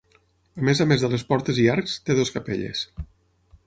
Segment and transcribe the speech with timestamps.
[0.61, 2.87] A més a més de les portes i arcs, té dues capelles.